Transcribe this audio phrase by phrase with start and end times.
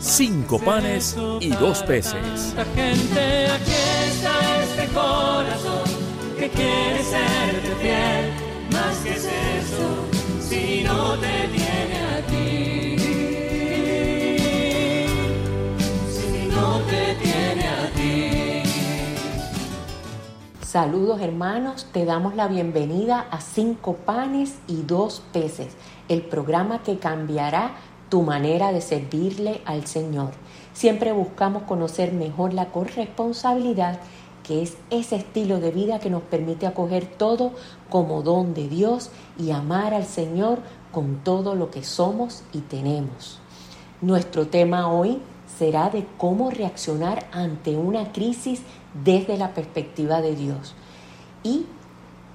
[0.00, 2.54] cinco panes y dos peces.
[2.74, 3.72] Gente, aquí
[4.06, 5.84] está este corazón
[6.38, 8.32] que quiere serte fiel.
[8.72, 10.06] Más que es eso,
[10.40, 12.96] si no te tiene a ti.
[16.12, 18.62] Si no te tiene a ti.
[20.62, 25.76] Saludos hermanos, te damos la bienvenida a Cinco Panes y Dos Peces,
[26.08, 27.72] el programa que cambiará
[28.08, 30.30] tu manera de servirle al Señor.
[30.72, 33.98] Siempre buscamos conocer mejor la corresponsabilidad,
[34.42, 37.52] que es ese estilo de vida que nos permite acoger todo
[37.90, 40.60] como don de Dios y amar al Señor
[40.92, 43.40] con todo lo que somos y tenemos.
[44.00, 45.20] Nuestro tema hoy
[45.58, 48.62] será de cómo reaccionar ante una crisis
[49.04, 50.74] desde la perspectiva de Dios
[51.42, 51.66] y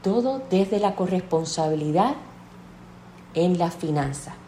[0.04, 2.16] todo desde la corresponsabilidad
[3.34, 4.43] en las finanzas.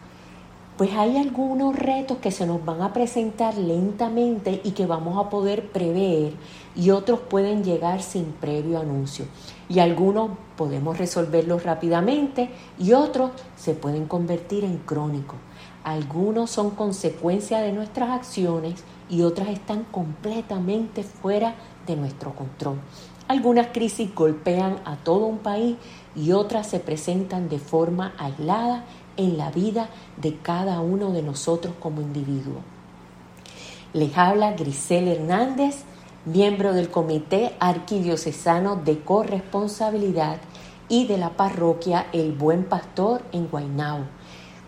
[0.78, 5.30] Pues hay algunos retos que se nos van a presentar lentamente y que vamos a
[5.30, 6.34] poder prever
[6.76, 9.24] y otros pueden llegar sin previo anuncio.
[9.70, 15.38] Y algunos podemos resolverlos rápidamente y otros se pueden convertir en crónicos.
[15.86, 21.56] Algunos son consecuencia de nuestras acciones y otras están completamente fuera
[21.88, 22.80] de nuestro control.
[23.30, 25.78] Algunas crisis golpean a todo un país
[26.16, 28.84] y otras se presentan de forma aislada
[29.18, 32.62] en la vida de cada uno de nosotros como individuo.
[33.94, 35.84] Les habla Grisel Hernández,
[36.26, 40.38] miembro del Comité Arquidiocesano de Corresponsabilidad
[40.90, 44.02] y de la parroquia El Buen Pastor en Guaynao.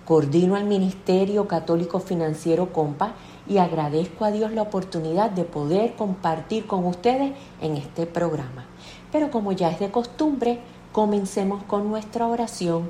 [0.05, 3.15] Coordino el Ministerio Católico Financiero Compa
[3.45, 8.65] y agradezco a Dios la oportunidad de poder compartir con ustedes en este programa.
[9.11, 10.59] Pero como ya es de costumbre,
[10.93, 12.89] comencemos con nuestra oración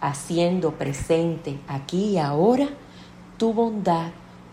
[0.00, 2.68] haciendo presente aquí y ahora
[3.38, 4.10] tu bondad,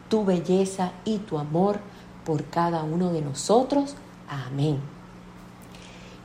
[0.10, 1.80] tu belleza y tu amor
[2.26, 3.96] por cada uno de nosotros.
[4.28, 4.80] Amén.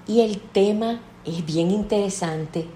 [0.06, 2.66] Y el tema es bien interesante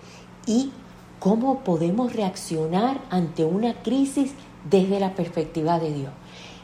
[0.46, 0.70] y
[1.18, 4.32] cómo podemos reaccionar ante una crisis
[4.68, 6.12] desde la perspectiva de Dios.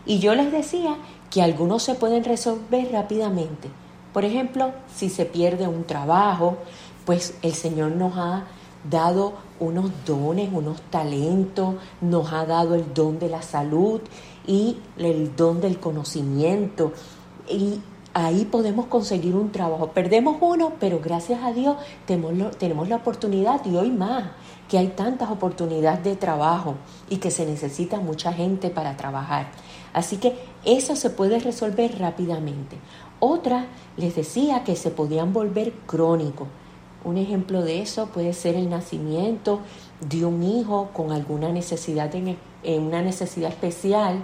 [0.04, 0.96] Y yo les decía
[1.30, 3.68] que algunos se pueden resolver rápidamente.
[4.12, 6.56] Por ejemplo, si se pierde un trabajo,
[7.04, 8.44] pues el Señor nos ha
[8.88, 14.00] dado unos dones, unos talentos, nos ha dado el don de la salud
[14.46, 16.92] y el don del conocimiento.
[17.48, 17.80] Y
[18.14, 19.88] ahí podemos conseguir un trabajo.
[19.88, 24.24] Perdemos uno, pero gracias a Dios tenemos, tenemos la oportunidad y hoy más,
[24.68, 26.74] que hay tantas oportunidades de trabajo
[27.08, 29.50] y que se necesita mucha gente para trabajar.
[29.92, 32.76] Así que eso se puede resolver rápidamente.
[33.20, 36.48] Otra, les decía que se podían volver crónicos.
[37.08, 39.60] Un ejemplo de eso puede ser el nacimiento
[40.06, 42.36] de un hijo con alguna necesidad, en,
[42.82, 44.22] una necesidad especial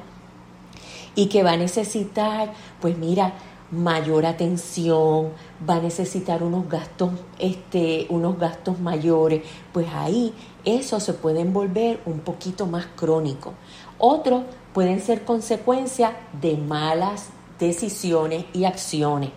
[1.14, 2.52] y que va a necesitar,
[2.82, 3.32] pues mira,
[3.70, 5.30] mayor atención,
[5.66, 10.34] va a necesitar unos gastos, este, unos gastos mayores, pues ahí
[10.66, 13.54] eso se puede volver un poquito más crónico.
[13.96, 14.42] Otros
[14.74, 19.30] pueden ser consecuencia de malas decisiones y acciones.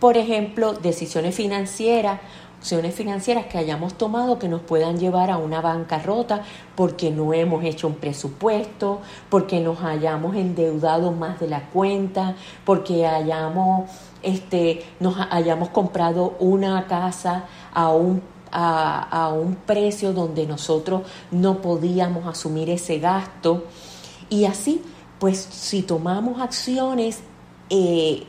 [0.00, 2.20] Por ejemplo, decisiones financieras
[2.58, 6.42] acciones financieras que hayamos tomado que nos puedan llevar a una bancarrota
[6.74, 9.00] porque no hemos hecho un presupuesto,
[9.30, 12.34] porque nos hayamos endeudado más de la cuenta,
[12.64, 13.88] porque hayamos,
[14.22, 22.26] este, nos hayamos comprado una casa a un, a, un precio donde nosotros no podíamos
[22.26, 23.64] asumir ese gasto.
[24.30, 24.82] Y así,
[25.20, 27.20] pues si tomamos acciones
[27.70, 28.26] eh,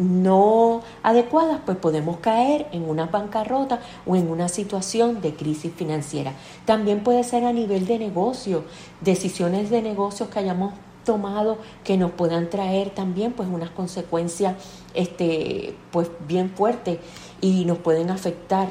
[0.00, 6.32] no adecuadas, pues podemos caer en una bancarrota o en una situación de crisis financiera.
[6.64, 8.64] También puede ser a nivel de negocio,
[9.02, 10.72] decisiones de negocios que hayamos
[11.04, 14.54] tomado que nos puedan traer también pues unas consecuencias
[14.94, 16.98] este, pues bien fuertes
[17.40, 18.68] y nos pueden afectar.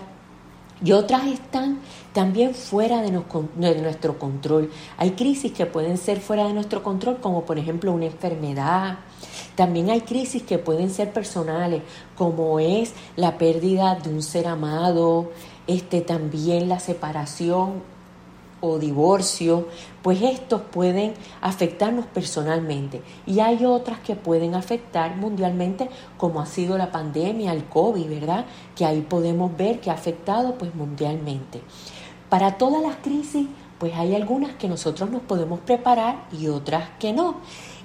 [0.81, 1.79] Y otras están
[2.13, 4.71] también fuera de, de, nuestro control.
[4.97, 8.99] Hay crisis que pueden ser fuera de nuestro control, como por ejemplo una enfermedad.
[9.59, 11.81] También hay crisis que pueden ser personales,
[12.15, 15.31] como es la pérdida de un ser amado,
[15.67, 17.83] este, también la separación
[18.61, 19.67] o divorcio,
[20.01, 23.01] pues estos pueden afectarnos personalmente.
[23.25, 28.45] Y hay otras que pueden afectar mundialmente, como ha sido la pandemia, el COVID, ¿verdad?
[28.77, 31.59] Que ahí podemos ver que ha afectado pues mundialmente.
[32.29, 33.45] Para todas las crisis,
[33.77, 37.41] pues hay algunas que nosotros nos podemos preparar y otras que no.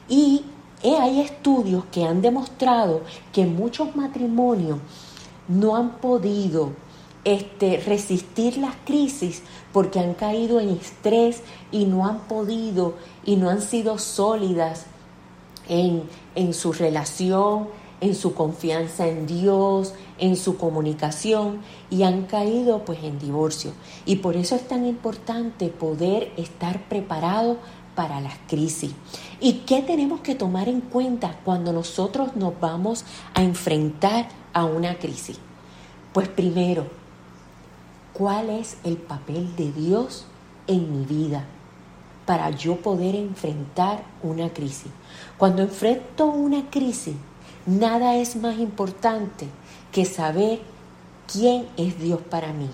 [0.09, 0.45] Y
[0.93, 3.03] hay estudios que han demostrado
[3.33, 4.79] que muchos matrimonios
[5.49, 6.73] no han podido
[7.25, 9.43] este, resistir las crisis
[9.73, 11.43] porque han caído en estrés
[11.73, 12.95] y no han podido
[13.25, 14.85] y no han sido sólidas
[15.69, 16.03] en,
[16.35, 17.69] en su relación,
[18.01, 23.73] en su confianza en Dios, en su comunicación y han caído pues en divorcio.
[24.05, 27.57] Y por eso es tan importante poder estar preparado
[27.95, 28.93] para las crisis.
[29.41, 33.05] ¿Y qué tenemos que tomar en cuenta cuando nosotros nos vamos
[33.35, 35.39] a enfrentar a una crisis?
[36.13, 36.87] Pues primero,
[38.13, 40.27] cuál es el papel de Dios
[40.67, 41.45] en mi vida
[42.27, 44.91] para yo poder enfrentar una crisis.
[45.37, 47.15] Cuando enfrento una crisis,
[47.67, 49.47] nada es más importante
[49.93, 50.61] que saber
[51.31, 52.71] quién es Dios para mí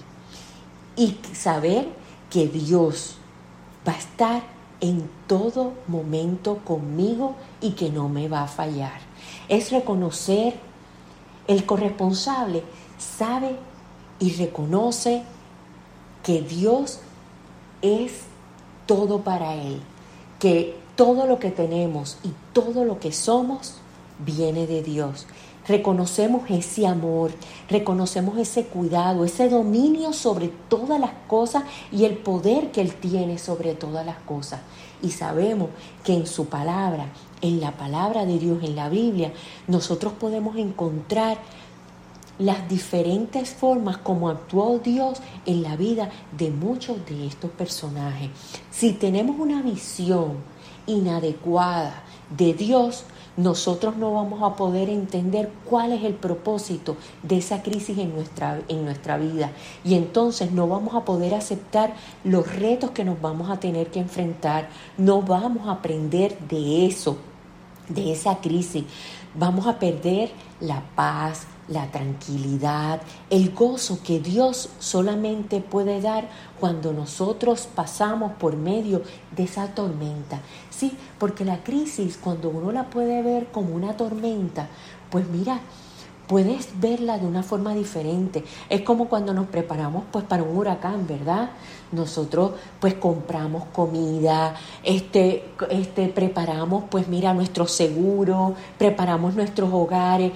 [0.97, 1.89] y saber
[2.29, 3.17] que Dios
[3.87, 9.01] va a estar en todo momento conmigo y que no me va a fallar.
[9.49, 10.55] Es reconocer
[11.47, 12.63] el corresponsable,
[12.99, 13.57] sabe
[14.19, 15.23] y reconoce
[16.23, 17.01] que Dios
[17.83, 18.23] es
[18.87, 19.81] todo para Él,
[20.39, 23.75] que todo lo que tenemos y todo lo que somos
[24.19, 25.27] viene de Dios.
[25.71, 27.31] Reconocemos ese amor,
[27.69, 31.63] reconocemos ese cuidado, ese dominio sobre todas las cosas
[31.93, 34.63] y el poder que Él tiene sobre todas las cosas.
[35.01, 35.69] Y sabemos
[36.03, 39.33] que en su palabra, en la palabra de Dios, en la Biblia,
[39.69, 41.39] nosotros podemos encontrar
[42.41, 48.31] las diferentes formas como actuó Dios en la vida de muchos de estos personajes.
[48.73, 50.39] Si tenemos una visión
[50.89, 52.03] inadecuada
[52.37, 53.05] de Dios,
[53.37, 58.61] nosotros no vamos a poder entender cuál es el propósito de esa crisis en nuestra,
[58.69, 59.53] en nuestra vida.
[59.85, 61.95] Y entonces no vamos a poder aceptar
[62.25, 64.69] los retos que nos vamos a tener que enfrentar.
[64.99, 67.17] No vamos a aprender de eso,
[67.89, 68.85] de esa crisis.
[69.35, 70.31] Vamos a perder
[70.61, 73.01] la paz, la tranquilidad,
[73.31, 76.29] el gozo que Dios solamente puede dar
[76.59, 79.03] cuando nosotros pasamos por medio
[79.35, 80.41] de esa tormenta.
[80.69, 84.69] Sí, porque la crisis, cuando uno la puede ver como una tormenta,
[85.11, 85.61] pues mira,
[86.27, 88.45] puedes verla de una forma diferente.
[88.69, 91.51] Es como cuando nos preparamos pues para un huracán, ¿verdad?
[91.93, 94.55] Nosotros pues compramos comida,
[94.85, 100.33] este, este, preparamos pues mira nuestro seguro, preparamos nuestros hogares,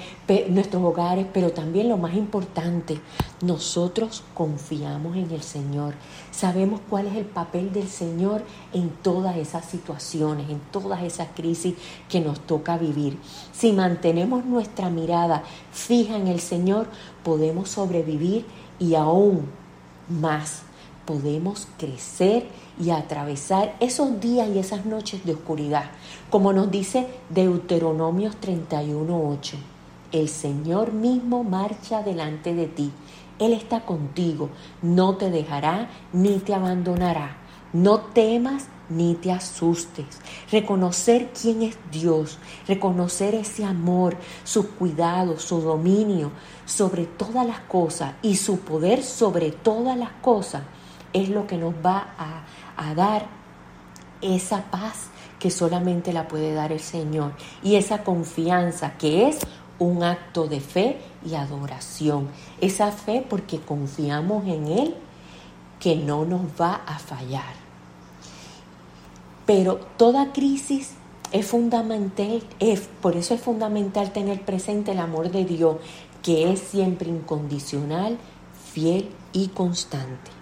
[0.48, 3.00] nuestros hogares, pero también lo más importante,
[3.40, 5.94] nosotros confiamos en el Señor.
[6.32, 8.42] Sabemos cuál es el papel del Señor
[8.72, 11.74] en todas esas situaciones, en todas esas crisis
[12.08, 13.16] que nos toca vivir.
[13.52, 16.88] Si mantenemos nuestra mirada fija en el Señor,
[17.22, 18.44] podemos sobrevivir
[18.80, 19.46] y aún
[20.08, 20.62] más
[21.04, 22.46] podemos crecer
[22.80, 25.90] y atravesar esos días y esas noches de oscuridad.
[26.30, 29.54] Como nos dice Deuteronomios 31.8,
[30.12, 32.92] el Señor mismo marcha delante de ti.
[33.38, 34.50] Él está contigo,
[34.82, 37.38] no te dejará ni te abandonará.
[37.72, 40.06] No temas ni te asustes.
[40.52, 46.30] Reconocer quién es Dios, reconocer ese amor, su cuidado, su dominio
[46.64, 50.62] sobre todas las cosas y su poder sobre todas las cosas
[51.14, 52.14] es lo que nos va
[52.76, 53.26] a, dar
[54.20, 55.06] esa paz
[55.38, 59.38] que solamente la puede dar el Señor y esa confianza que es
[59.78, 62.28] un acto de fe y adoración.
[62.60, 64.94] Esa fe porque confiamos en Él
[65.80, 67.54] que no nos va a fallar.
[69.46, 70.92] Pero toda crisis
[71.32, 75.76] es fundamental, es, por eso es fundamental tener presente el amor de Dios,
[76.22, 78.16] que es siempre incondicional,
[78.72, 80.33] fiel y constante.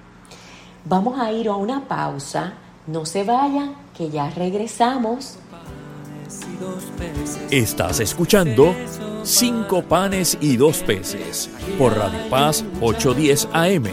[0.84, 2.54] Vamos a ir a una pausa.
[2.86, 5.36] No se vayan, que ya regresamos.
[7.50, 8.74] Estás escuchando
[9.24, 11.48] Cinco panes y dos peces
[11.78, 13.84] por Radio Paz 810 AM.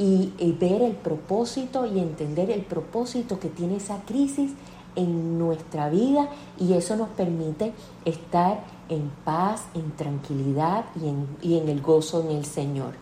[0.00, 4.52] y, ver el propósito y entender el propósito que tiene esa crisis
[4.96, 6.28] en nuestra vida
[6.58, 7.72] y eso nos permite
[8.04, 12.94] estar en paz, en tranquilidad y en, y en el gozo en el Señor.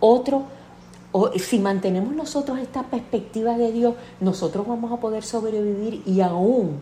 [0.00, 0.42] Otro,
[1.12, 6.80] o, si mantenemos nosotros esta perspectiva de Dios, nosotros vamos a poder sobrevivir y aún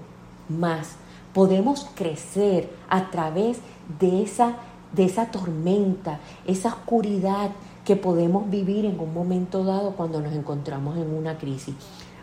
[0.49, 0.97] más.
[1.33, 3.59] Podemos crecer a través
[4.01, 4.57] de esa,
[4.93, 7.51] de esa tormenta, esa oscuridad
[7.85, 11.75] que podemos vivir en un momento dado cuando nos encontramos en una crisis.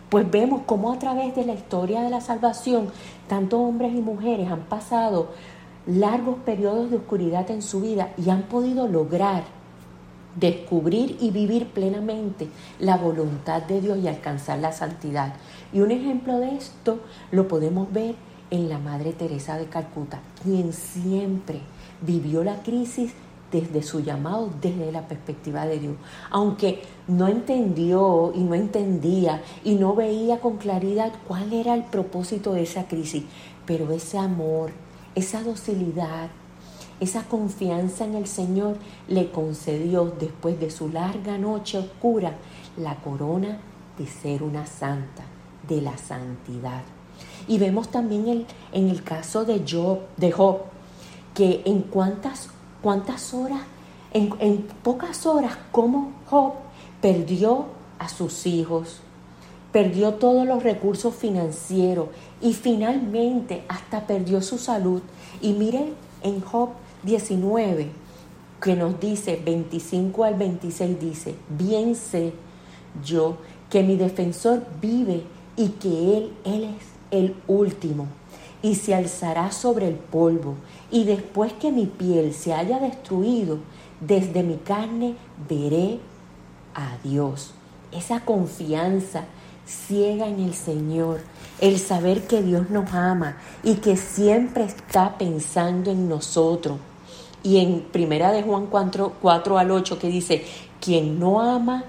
[0.09, 2.89] Pues vemos cómo a través de la historia de la salvación,
[3.27, 5.29] tanto hombres y mujeres han pasado
[5.87, 9.43] largos periodos de oscuridad en su vida y han podido lograr
[10.35, 15.33] descubrir y vivir plenamente la voluntad de Dios y alcanzar la santidad.
[15.75, 16.99] Y un ejemplo de esto
[17.33, 18.15] lo podemos ver
[18.49, 21.59] en la Madre Teresa de Calcuta, quien siempre
[21.99, 23.11] vivió la crisis
[23.51, 25.95] desde su llamado, desde la perspectiva de Dios.
[26.31, 32.53] Aunque no entendió y no entendía y no veía con claridad cuál era el propósito
[32.53, 33.25] de esa crisis,
[33.65, 34.71] pero ese amor,
[35.13, 36.29] esa docilidad,
[37.01, 38.77] esa confianza en el Señor
[39.09, 42.37] le concedió después de su larga noche oscura
[42.77, 43.59] la corona
[43.97, 45.34] de ser una santa,
[45.67, 46.83] de la santidad.
[47.47, 49.61] Y vemos también el, en el caso de
[50.31, 50.59] Job,
[51.33, 52.49] que en cuántas,
[52.81, 53.61] cuántas horas,
[54.13, 56.53] en, en pocas horas, cómo Job
[57.01, 57.65] perdió
[57.99, 58.99] a sus hijos,
[59.71, 62.07] perdió todos los recursos financieros
[62.41, 65.01] y finalmente hasta perdió su salud.
[65.41, 65.93] Y miren
[66.23, 66.69] en Job
[67.03, 67.89] 19,
[68.61, 72.33] que nos dice 25 al 26, dice, bien sé
[73.03, 73.37] yo
[73.69, 75.23] que mi defensor vive
[75.57, 78.07] y que él, él es el último,
[78.61, 80.55] y se alzará sobre el polvo,
[80.91, 83.59] y después que mi piel se haya destruido,
[83.99, 85.15] desde mi carne
[85.47, 85.99] veré
[86.73, 87.51] a Dios.
[87.91, 89.25] Esa confianza
[89.65, 91.21] ciega en el Señor,
[91.59, 96.77] el saber que Dios nos ama y que siempre está pensando en nosotros.
[97.43, 100.45] Y en Primera de Juan 4, 4 al 8 que dice,
[100.81, 101.85] quien no ama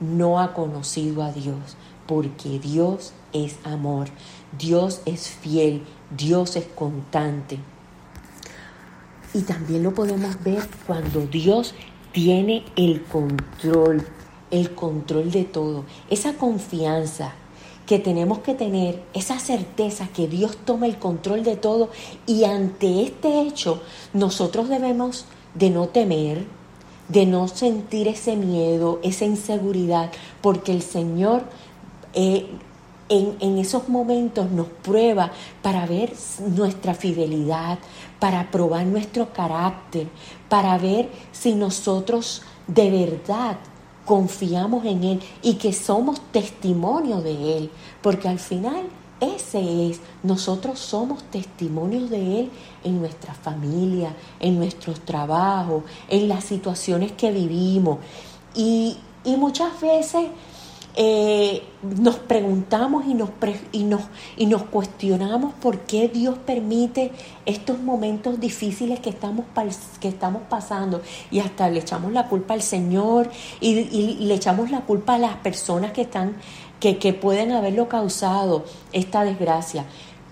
[0.00, 1.76] no ha conocido a Dios,
[2.12, 4.08] porque Dios es amor.
[4.58, 5.82] Dios es fiel,
[6.14, 7.58] Dios es constante.
[9.32, 11.74] Y también lo podemos ver cuando Dios
[12.12, 14.06] tiene el control,
[14.50, 15.86] el control de todo.
[16.10, 17.32] Esa confianza
[17.86, 21.88] que tenemos que tener, esa certeza que Dios toma el control de todo
[22.26, 23.80] y ante este hecho
[24.12, 26.44] nosotros debemos de no temer,
[27.08, 30.10] de no sentir ese miedo, esa inseguridad,
[30.42, 31.44] porque el Señor
[32.14, 32.46] eh,
[33.08, 36.12] en, esos momentos nos prueba para ver
[36.56, 37.78] nuestra fidelidad,
[38.18, 40.08] para probar nuestro carácter,
[40.48, 43.58] para ver si nosotros de verdad
[44.06, 48.86] confiamos en Él y que somos testimonio de Él, porque al final
[49.20, 52.50] ese es, nosotros somos testimonios de Él
[52.82, 57.98] en nuestra familia, en nuestros trabajos, en las situaciones que vivimos.
[58.54, 60.28] Y, y muchas veces
[60.94, 63.30] eh, nos preguntamos y nos,
[63.72, 64.02] y, nos,
[64.36, 67.12] y nos cuestionamos por qué Dios permite
[67.46, 69.46] estos momentos difíciles que estamos,
[70.00, 73.30] que estamos pasando y hasta le echamos la culpa al Señor
[73.60, 76.36] y, le echamos la culpa a las personas que, están,
[76.80, 79.84] que, que pueden haberlo causado esta desgracia.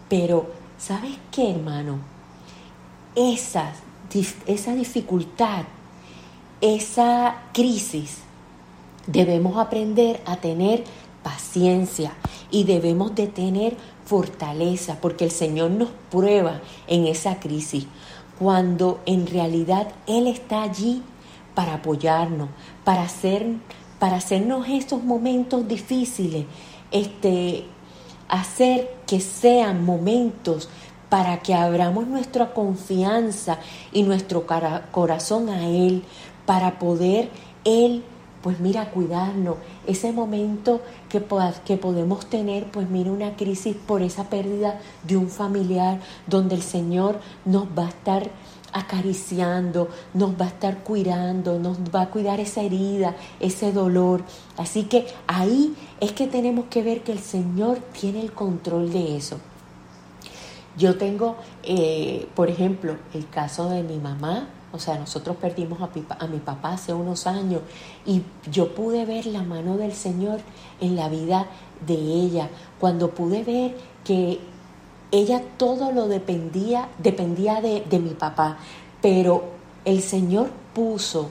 [0.09, 1.99] Pero, ¿sabes qué, hermano?
[3.15, 3.73] Esa,
[4.47, 5.65] esa dificultad
[6.61, 8.19] esa crisis,
[9.13, 10.85] debemos aprender a tener
[11.23, 12.13] paciencia
[12.51, 17.87] y debemos de tener fortaleza, porque el Señor nos prueba en esa crisis,
[18.39, 21.03] cuando en realidad Él está allí
[21.55, 22.49] para apoyarnos,
[22.85, 23.07] para,
[23.99, 26.47] para hacernos estos momentos difíciles,
[26.91, 27.65] este,
[28.29, 30.69] hacer que sean momentos
[31.09, 33.59] para que abramos nuestra confianza
[33.93, 34.47] y nuestro
[34.93, 36.05] corazón a Él,
[36.47, 37.29] para poder
[37.65, 38.05] Él,
[38.43, 39.57] pues mira, cuidarnos.
[39.87, 41.23] Ese momento que,
[41.65, 46.63] que podemos tener, pues mira, una crisis por esa pérdida de un familiar, donde el
[46.63, 48.31] Señor nos va a estar
[48.73, 54.23] acariciando, nos va a estar cuidando, nos va a cuidar esa herida, ese dolor.
[54.57, 59.17] Así que ahí es que tenemos que ver que el Señor tiene el control de
[59.17, 59.39] eso.
[60.77, 65.89] Yo tengo, eh, por ejemplo, el caso de mi mamá, o sea, nosotros perdimos a
[65.95, 67.63] mi, a mi papá hace unos años
[68.07, 70.41] y yo pude ver la mano del Señor
[70.81, 71.47] en la vida
[71.87, 72.49] de ella,
[72.79, 74.39] cuando pude ver que
[75.13, 78.59] ella todo lo dependía, dependía de, mi papá,
[79.03, 79.45] pero
[79.85, 81.31] el Señor puso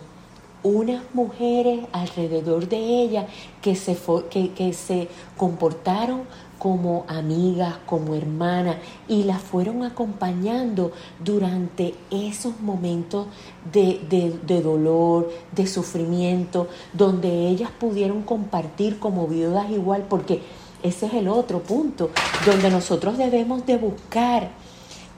[0.64, 3.28] unas mujeres alrededor de ella
[3.62, 3.98] que se,
[4.30, 6.24] que se comportaron
[6.60, 8.76] como amigas, como hermanas,
[9.08, 10.92] y la fueron acompañando
[11.24, 13.28] durante esos momentos
[13.72, 14.02] de,
[14.46, 20.42] de, dolor, de sufrimiento, donde ellas pudieron compartir como viudas igual, porque
[20.84, 22.12] ese es el otro punto,
[22.46, 24.52] donde nosotros debemos de buscar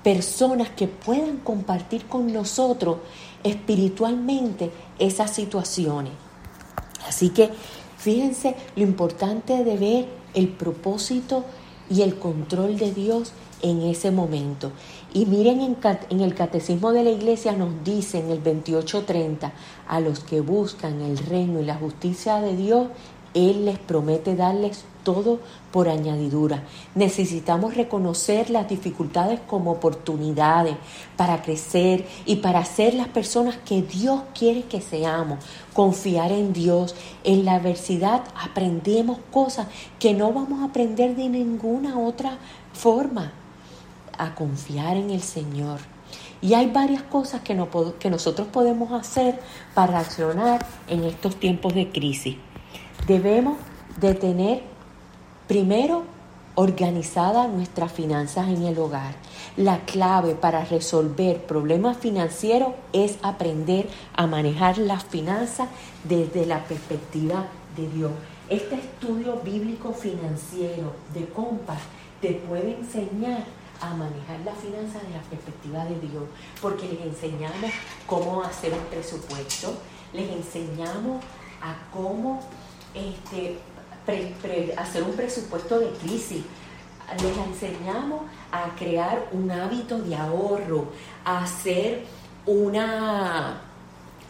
[0.03, 2.97] personas que puedan compartir con nosotros
[3.43, 6.13] espiritualmente esas situaciones.
[7.07, 7.49] Así que
[7.97, 11.45] fíjense lo importante de ver el propósito
[11.89, 14.71] y el control de Dios en ese momento.
[15.13, 19.51] Y miren en, el catecismo de la iglesia nos dice en el 2830,
[19.87, 22.87] a los que buscan el reino y la justicia de Dios,
[23.33, 25.39] Él les promete darles todo
[25.71, 26.63] por añadidura.
[26.95, 30.75] Necesitamos reconocer las dificultades como oportunidades
[31.17, 35.43] para crecer y para ser las personas que Dios quiere que seamos.
[35.73, 36.95] Confiar en Dios.
[37.23, 39.67] En la adversidad aprendemos cosas
[39.99, 42.37] que no vamos a aprender de ninguna otra
[42.73, 43.31] forma.
[44.17, 45.79] A confiar en el Señor.
[46.41, 49.39] Y hay varias cosas que, no, que nosotros podemos hacer
[49.73, 52.35] para accionar en estos tiempos de crisis.
[53.07, 53.57] Debemos
[53.99, 54.71] de tener
[55.51, 56.03] Primero,
[56.55, 59.15] organizada nuestras finanzas en el hogar.
[59.57, 65.67] La clave para resolver problemas financieros es aprender a manejar las finanzas
[66.05, 68.11] desde la perspectiva de Dios.
[68.47, 71.81] Este estudio bíblico financiero de Compas
[72.21, 73.43] te puede enseñar
[73.81, 76.23] a manejar las finanzas desde la perspectiva de Dios,
[76.61, 77.71] porque les enseñamos
[78.07, 79.73] cómo hacer un presupuesto,
[80.13, 81.21] les enseñamos
[81.61, 82.39] a cómo
[82.93, 83.57] este,
[84.77, 86.43] hacer un presupuesto de crisis.
[87.21, 90.85] Les enseñamos a crear un hábito de ahorro,
[91.25, 92.05] a hacer
[92.45, 93.61] una,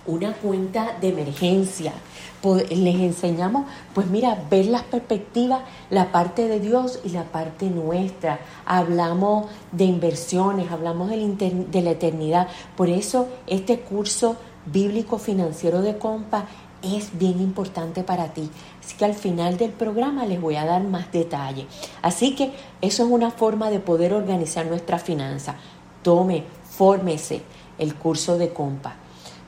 [0.06, 1.93] una cuenta de emergencia.
[2.71, 8.39] Les enseñamos, pues mira, ver las perspectivas, la parte de Dios y la parte nuestra.
[8.65, 12.47] Hablamos de inversiones, hablamos de la eternidad.
[12.76, 16.45] Por eso este curso bíblico financiero de compa
[16.82, 18.50] es bien importante para ti.
[18.80, 21.67] Así que al final del programa les voy a dar más detalle.
[22.02, 25.56] Así que eso es una forma de poder organizar nuestra finanza.
[26.04, 27.41] Tome, fórmese
[27.78, 28.96] el curso de compa.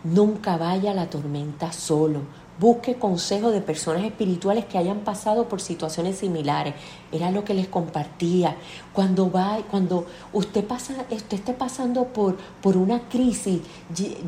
[0.04, 2.22] Nunca vaya a la tormenta solo
[2.60, 6.76] Busque consejo de personas espirituales que hayan pasado por situaciones similares.
[7.12, 8.56] Era lo que les compartía.
[8.94, 13.62] Cuando va, cuando usted pasa, usted esté pasando por, por una crisis,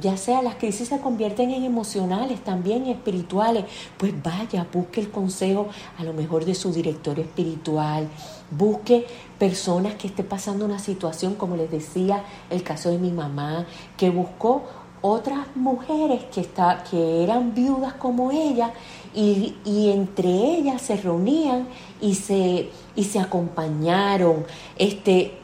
[0.02, 3.66] ya sea las crisis se convierten en emocionales, también espirituales,
[3.98, 8.08] pues vaya, busque el consejo a lo mejor de su director espiritual.
[8.50, 9.06] Busque
[9.38, 13.66] personas que esté pasando una situación, como les decía, el caso de mi mamá,
[13.98, 14.64] que buscó
[15.02, 18.72] otras mujeres que, está, que eran viudas como ella
[19.14, 21.68] y, entre ellas se reunían
[22.02, 24.46] y se, y se acompañaron,
[24.78, 25.38] este,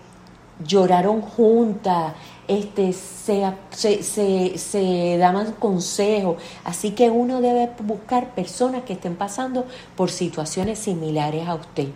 [0.65, 2.13] lloraron juntas,
[2.47, 6.37] este, se, se, se, daban consejos.
[6.65, 11.87] Así que uno debe buscar personas que estén pasando por situaciones similares a usted.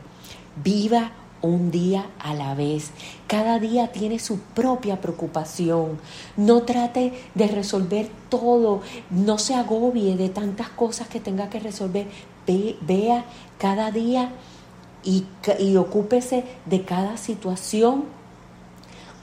[0.64, 1.12] Viva
[1.46, 2.92] un día a la vez.
[3.28, 6.00] Cada día tiene su propia preocupación.
[6.38, 8.82] No trate de resolver todo.
[9.10, 12.08] No se agobie de tantas cosas que tenga que resolver.
[12.82, 13.26] vea
[13.58, 14.32] cada día
[15.04, 15.26] y,
[15.60, 18.06] y ocúpese de cada situación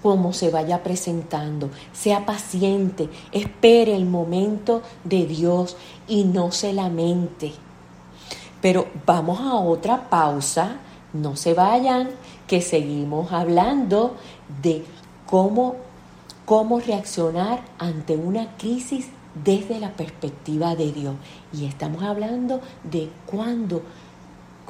[0.02, 1.70] como se vaya presentando.
[1.92, 5.76] Sea paciente, espere el momento de Dios
[6.08, 7.52] y no se lamente.
[8.60, 10.76] Pero vamos a otra pausa,
[11.12, 12.10] no se vayan,
[12.46, 14.16] que seguimos hablando
[14.62, 14.84] de
[15.26, 15.76] cómo,
[16.44, 19.08] cómo reaccionar ante una crisis
[19.44, 21.14] desde la perspectiva de Dios.
[21.52, 23.82] Y estamos hablando de cuándo,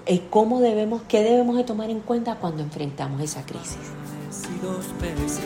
[0.07, 3.79] eh, cómo debemos, qué debemos de tomar en cuenta cuando enfrentamos esa crisis.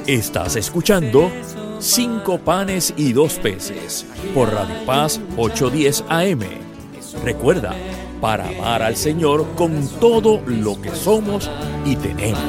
[0.07, 1.31] Estás escuchando
[1.79, 6.41] Cinco panes y dos peces por Radio Paz 810 AM.
[7.23, 7.75] Recuerda,
[8.21, 11.51] para amar al Señor con todo lo que somos
[11.85, 12.41] y tenemos.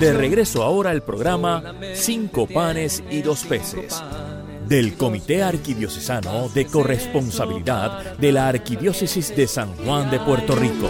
[0.00, 4.02] De regreso ahora al programa Cinco panes y dos peces
[4.70, 10.88] del Comité Arquidiocesano de Corresponsabilidad de la Arquidiócesis de San Juan de Puerto Rico.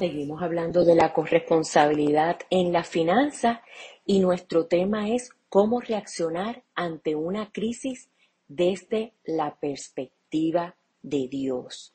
[0.00, 3.60] Seguimos hablando de la corresponsabilidad en la finanza
[4.06, 8.08] y nuestro tema es cómo reaccionar ante una crisis
[8.48, 11.92] desde la perspectiva de Dios.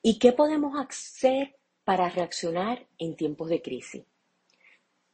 [0.00, 4.04] ¿Y qué podemos hacer para reaccionar en tiempos de crisis?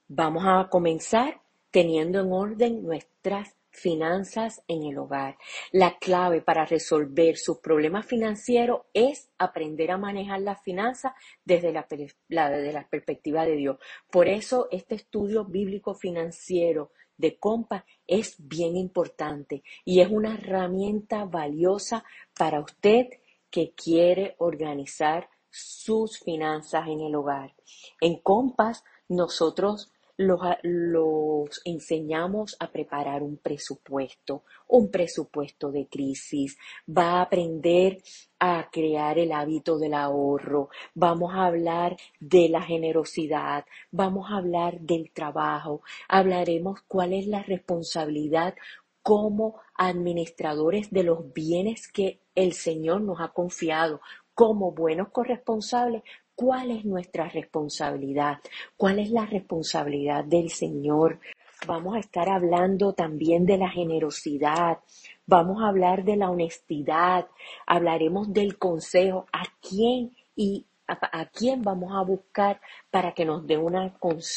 [0.06, 1.40] Vamos a comenzar
[1.72, 5.36] teniendo en orden nuestras finanzas en el hogar.
[5.72, 11.12] La clave para resolver sus problemas financieros es aprender a manejar las finanzas
[11.44, 11.86] desde la,
[12.28, 13.78] la perspectiva de Dios.
[14.10, 21.24] Por eso este estudio bíblico financiero de compa es bien importante y es una herramienta
[21.24, 22.04] valiosa
[22.36, 23.06] para usted
[23.50, 27.54] que quiere organizar sus finanzas en el hogar.
[28.00, 36.56] En Compas nosotros los, enseñamos a preparar un presupuesto, un presupuesto de crisis,
[36.88, 38.02] va a aprender
[38.38, 44.80] a crear el hábito del ahorro, vamos a hablar de la generosidad, vamos a hablar
[44.80, 48.54] del trabajo, hablaremos cuál es la responsabilidad
[49.02, 54.00] como administradores de los bienes que el Señor nos ha confiado,
[54.34, 56.02] como buenos corresponsables,
[56.34, 58.38] ¿Cuál es nuestra responsabilidad?
[58.76, 61.20] ¿Cuál es la responsabilidad del Señor?
[61.66, 64.78] Vamos a estar hablando también de la generosidad,
[65.26, 67.28] vamos a hablar de la honestidad,
[67.66, 73.56] hablaremos del consejo, a quién y a, quién vamos a buscar para que nos dé
[73.56, 73.96] una,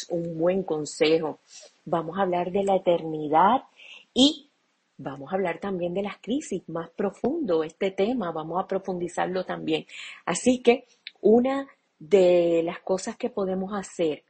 [0.09, 1.39] un buen consejo.
[1.83, 3.63] Vamos a hablar de la eternidad
[4.13, 4.49] y
[4.97, 9.85] vamos a hablar también de las crisis, más profundo este tema, vamos a profundizarlo también.
[10.25, 10.85] Así que
[11.21, 11.67] una
[11.99, 14.23] de las cosas que podemos hacer,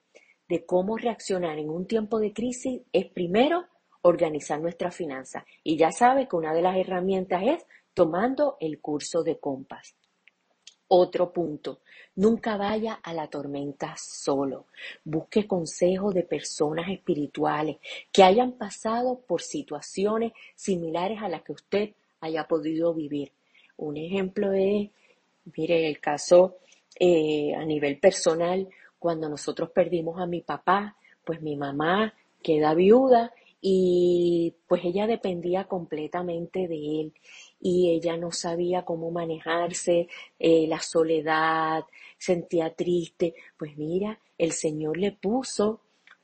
[0.48, 3.66] de cómo reaccionar en un tiempo de crisis, es primero
[4.02, 5.44] organizar nuestras finanzas.
[5.64, 9.96] Y ya sabe que una de las herramientas es tomando el curso de compas.
[10.90, 11.82] Otro punto,
[12.16, 14.68] nunca vaya a la tormenta solo.
[15.04, 17.78] Busque consejo de personas espirituales
[18.14, 21.90] que hayan pasado por situaciones similares a las que usted
[22.22, 23.34] haya podido vivir.
[23.76, 24.90] Un ejemplo es,
[25.58, 26.56] mire, el caso
[27.00, 28.68] eh, a nivel personal,
[29.00, 35.66] cuando nosotros perdimos a mi papá, pues mi mamá queda viuda y pues ella dependía
[35.66, 37.14] completamente de él
[37.60, 40.08] y ella no sabía cómo manejarse,
[40.40, 41.84] eh, la soledad,
[42.18, 43.34] sentía triste.
[43.58, 45.82] Pues mira, el Señor le puso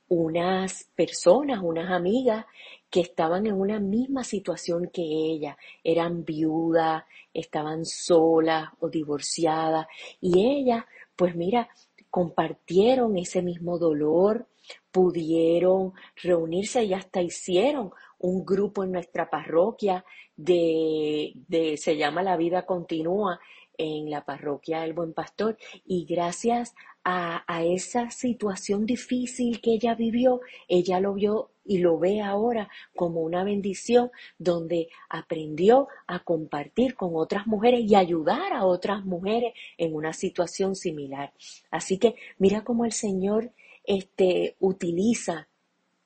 [0.08, 2.44] unas personas, unas amigas
[2.90, 9.86] que estaban en una misma situación que ella, eran viudas, estaban solas o divorciadas.
[10.20, 10.86] Y ella,
[11.16, 11.68] pues mira,
[12.10, 14.46] compartieron ese mismo dolor,
[14.90, 20.04] pudieron reunirse y hasta hicieron un grupo en nuestra parroquia
[20.36, 23.40] de, de se llama La Vida Continúa
[23.78, 30.40] en la parroquia El Buen Pastor y gracias a, esa situación difícil que ella vivió,
[30.68, 37.10] ella lo vio y lo ve ahora como una bendición donde aprendió a compartir con
[37.14, 41.32] otras mujeres y ayudar a otras mujeres en una situación similar.
[41.70, 43.52] Así que mira cómo el Señor
[43.84, 45.48] este, utiliza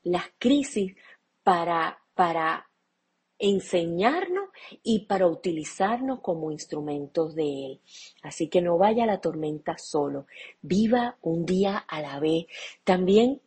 [0.02, 0.94] las crisis
[1.42, 2.68] para, para
[3.38, 4.47] enseñarnos
[4.82, 7.80] y para utilizarnos como instrumentos de Él.
[8.22, 10.26] Así que no vaya a la tormenta solo,
[10.62, 12.46] viva un día a la vez.
[12.84, 13.40] También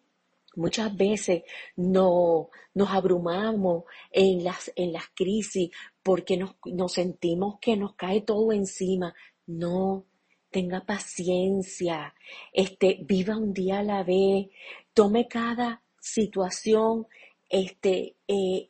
[0.56, 1.44] Muchas veces
[1.78, 5.72] no, nos abrumamos en las, en las crisis
[6.04, 9.14] porque nos, sentimos que nos cae todo encima.
[9.48, 10.06] No,
[10.50, 12.14] tenga paciencia,
[12.52, 14.48] este, viva un día a la vez,
[14.94, 17.08] tome cada situación,
[17.48, 18.68] este, eh,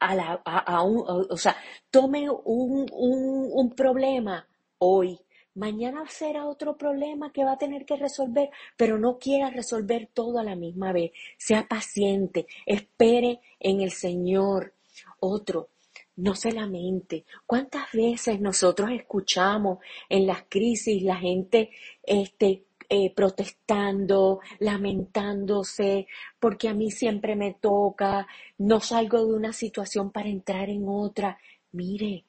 [0.00, 1.56] a la, a, a un, o sea,
[1.90, 4.46] tome un, un, un problema
[4.78, 5.18] hoy,
[5.54, 10.38] mañana será otro problema que va a tener que resolver, pero no quiera resolver todo
[10.38, 11.12] a la misma vez.
[11.38, 14.74] Sea paciente, espere en el Señor.
[15.20, 15.70] Otro,
[16.16, 17.24] no se lamente.
[17.46, 19.78] ¿Cuántas veces nosotros escuchamos
[20.08, 21.70] en las crisis la gente
[22.02, 26.06] este, eh, protestando, lamentándose,
[26.40, 28.26] porque a mí siempre me toca,
[28.58, 31.38] no salgo de una situación para entrar en otra?
[31.72, 32.24] Mire,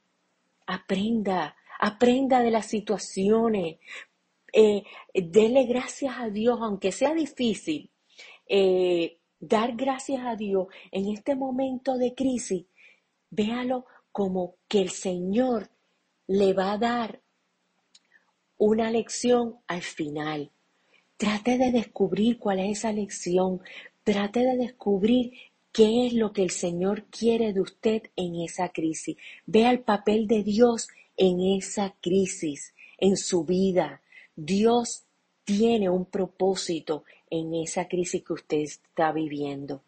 [0.65, 3.77] aprenda, aprenda de las situaciones,
[4.53, 7.89] eh, dele gracias a Dios, aunque sea difícil.
[8.49, 12.65] eh, dar gracias a Dios en este momento de crisis,
[13.29, 15.69] véalo como que el Señor
[16.27, 17.21] le va a dar
[18.57, 20.51] una lección al final.
[21.17, 23.61] Trate de descubrir cuál es esa lección.
[24.03, 25.33] Trate de descubrir
[25.71, 29.17] qué es lo que el Señor quiere de usted en esa crisis.
[29.45, 34.01] Vea el papel de Dios en esa crisis, en su vida.
[34.35, 35.03] Dios
[35.43, 39.81] tiene un propósito en esa crisis que usted está viviendo.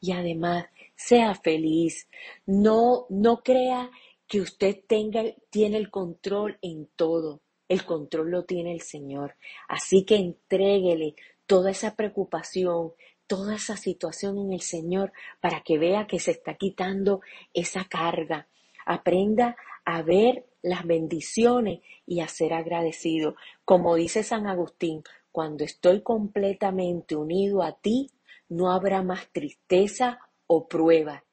[0.00, 2.08] Y además, sea feliz.
[2.44, 3.90] No, no crea
[4.26, 7.40] que usted tenga, tiene el control en todo.
[7.68, 9.36] El control lo tiene el Señor.
[9.68, 12.92] Así que entréguele toda esa preocupación,
[13.26, 17.20] toda esa situación en el Señor para que vea que se está quitando
[17.52, 18.48] esa carga.
[18.84, 23.34] Aprenda a ver las bendiciones y a ser agradecido.
[23.64, 25.02] Como dice San Agustín,
[25.32, 28.10] cuando estoy completamente unido a ti,
[28.48, 31.24] no habrá más tristeza o prueba.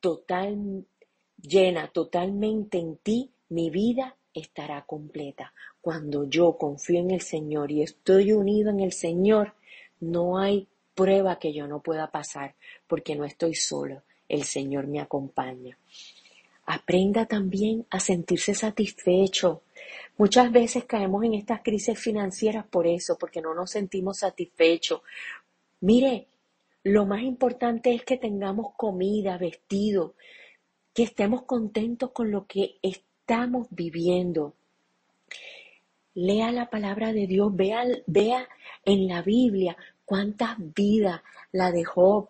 [0.00, 0.86] Total,
[1.40, 5.52] llena totalmente en ti, mi vida estará completa.
[5.80, 9.54] Cuando yo confío en el Señor y estoy unido en el Señor,
[10.00, 12.54] no hay prueba que yo no pueda pasar,
[12.86, 15.78] porque no estoy solo, el Señor me acompaña.
[16.66, 19.62] Aprenda también a sentirse satisfecho.
[20.18, 25.00] Muchas veces caemos en estas crisis financieras por eso, porque no nos sentimos satisfechos.
[25.80, 26.26] Mire,
[26.82, 30.14] lo más importante es que tengamos comida, vestido,
[30.92, 32.78] que estemos contentos con lo que
[33.26, 34.54] estamos viviendo.
[36.14, 38.48] Lea la palabra de Dios, vea, vea
[38.84, 42.28] en la Biblia cuántas vidas la de Job,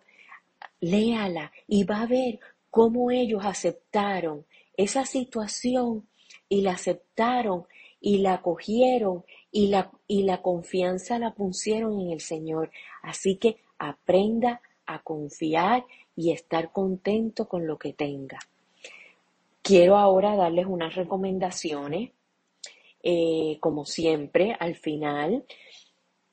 [0.81, 2.39] léala y va a ver
[2.71, 6.07] cómo ellos aceptaron esa situación
[6.49, 7.67] y la aceptaron
[8.01, 12.71] y la acogieron y la, y la confianza la pusieron en el Señor.
[13.03, 18.39] Así que aprenda a confiar y estar contento con lo que tenga.
[19.67, 22.11] Quiero ahora darles unas recomendaciones,
[23.03, 25.43] eh, como siempre, al final.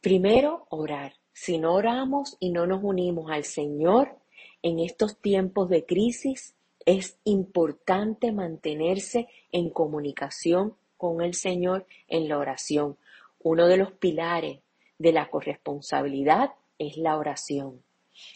[0.01, 1.15] Primero, orar.
[1.33, 4.19] Si no oramos y no nos unimos al Señor
[4.63, 6.55] en estos tiempos de crisis,
[6.87, 12.99] es importante mantenerse en comunicación con el Señor en la oración.
[13.43, 14.61] Uno de los pilares
[14.97, 17.83] de la corresponsabilidad es la oración.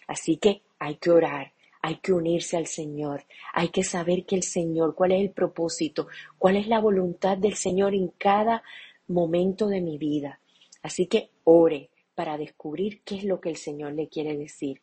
[0.09, 1.53] Así que hay que orar,
[1.89, 3.25] hay que unirse al Señor,
[3.55, 7.55] hay que saber que el Señor, cuál es el propósito, cuál es la voluntad del
[7.55, 8.63] Señor en cada
[9.07, 10.39] momento de mi vida.
[10.83, 14.83] Así que ore para descubrir qué es lo que el Señor le quiere decir.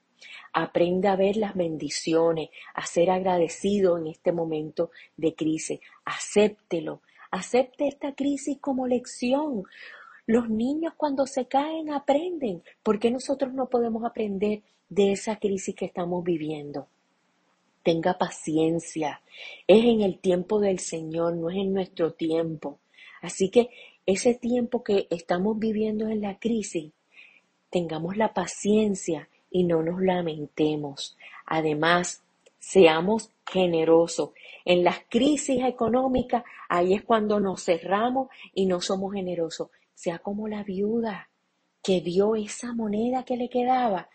[0.52, 5.82] Aprenda a ver las bendiciones, a ser agradecido en este momento de crisis.
[6.06, 7.04] Acéptelo.
[7.30, 9.64] Acepte esta crisis como lección.
[10.26, 12.64] Los niños cuando se caen aprenden.
[12.82, 16.88] ¿Por qué nosotros no podemos aprender de esa crisis que estamos viviendo?
[17.86, 19.22] Tenga paciencia.
[19.68, 22.80] Es en el tiempo del Señor, no es en nuestro tiempo.
[23.22, 23.70] Así que
[24.08, 26.92] ese tiempo que estamos viviendo en la crisis,
[27.70, 31.16] tengamos la paciencia y no nos lamentemos.
[31.46, 32.24] Además,
[32.58, 34.32] seamos generosos.
[34.66, 39.70] En las crisis económicas, ahí es cuando nos cerramos y no somos generosos.
[39.94, 41.30] Sea como la viuda
[41.84, 44.10] que dio esa moneda que le quedaba.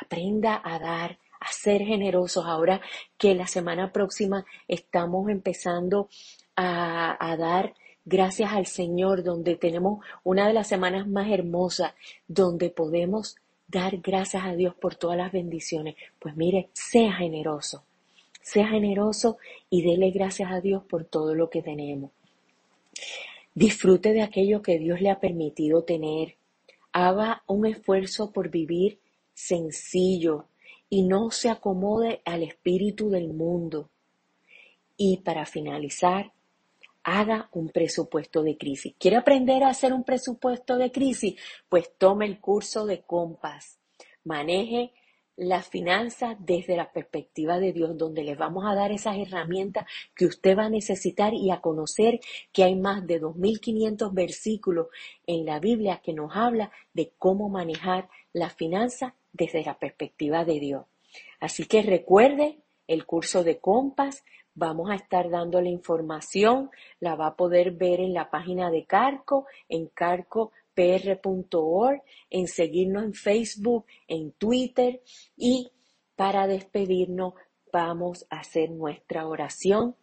[0.00, 2.44] Aprenda a dar, a ser generosos.
[2.46, 2.80] Ahora
[3.18, 6.08] que la semana próxima estamos empezando
[6.56, 7.74] a, a dar
[8.04, 11.94] gracias al Señor, donde tenemos una de las semanas más hermosas,
[12.28, 13.36] donde podemos
[13.68, 15.96] dar gracias a Dios por todas las bendiciones.
[16.18, 17.84] Pues mire, sea generoso,
[18.40, 19.38] sea generoso
[19.70, 22.10] y dele gracias a Dios por todo lo que tenemos.
[23.54, 26.36] Disfrute de aquello que Dios le ha permitido tener.
[26.92, 28.98] Haga un esfuerzo por vivir
[29.34, 30.46] sencillo
[30.92, 33.88] y no se acomode al espíritu del mundo.
[34.94, 36.34] Y para finalizar,
[37.02, 38.94] haga un presupuesto de crisis.
[38.98, 41.40] ¿Quiere aprender a hacer un presupuesto de crisis?
[41.70, 43.78] Pues tome el curso de Compass.
[44.22, 44.92] Maneje
[45.34, 50.26] las finanzas desde la perspectiva de Dios, donde les vamos a dar esas herramientas que
[50.26, 52.20] usted va a necesitar y a conocer
[52.52, 54.88] que hay más de 2.500 versículos
[55.26, 60.60] en la Biblia que nos habla de cómo manejar las finanzas desde la perspectiva de
[60.60, 60.84] Dios.
[61.40, 64.22] Así que recuerde el curso de Compass,
[64.54, 68.84] Vamos a estar dando la información, la va a poder ver en la página de
[68.84, 70.52] Carco, en carcopr.org,
[72.28, 75.00] en seguirnos en Facebook, en Twitter
[75.36, 75.70] y
[76.16, 77.32] para despedirnos
[77.72, 79.96] vamos a hacer nuestra oración.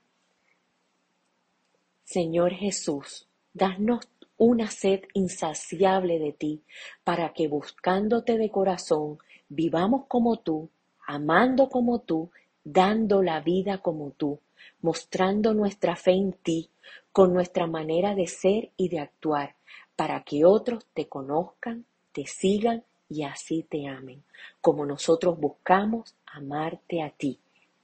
[2.04, 4.10] Señor Jesús, danos
[4.40, 6.64] una sed insaciable de ti,
[7.04, 10.70] para que buscándote de corazón, vivamos como tú,
[11.06, 12.32] amando como tú
[12.64, 14.40] dando la vida como tú,
[14.82, 16.70] mostrando nuestra fe en ti,
[17.12, 19.56] con nuestra manera de ser y de actuar,
[19.96, 24.24] para que otros te conozcan, te sigan y así te amen,
[24.62, 27.40] como nosotros buscamos amarte a ti.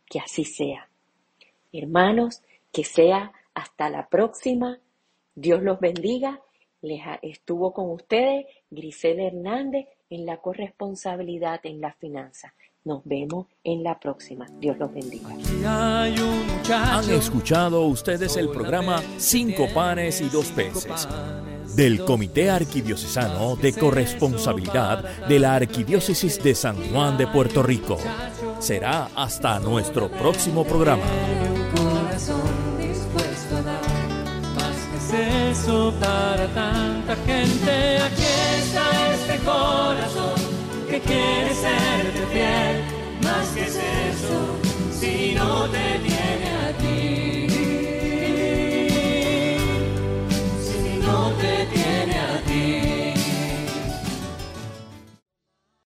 [0.07, 0.87] Que así sea.
[1.73, 4.79] Hermanos, que sea hasta la próxima.
[5.33, 6.41] Dios los bendiga.
[6.85, 12.53] Les estuvo con ustedes Grisel Hernández en la corresponsabilidad en la finanza.
[12.83, 14.45] Nos vemos en la próxima.
[14.59, 15.29] Dios los bendiga.
[16.69, 21.07] Han escuchado ustedes el programa Cinco panes y dos peces
[21.75, 27.97] del Comité Arquidiocesano de Corresponsabilidad de la Arquidiócesis de San Juan de Puerto Rico.
[28.59, 31.03] Será hasta nuestro próximo programa.
[37.67, 38.23] Aquí
[38.59, 40.35] está este corazón
[40.87, 42.83] que quiere serte fiel,
[43.23, 45.97] más que es eso, si no te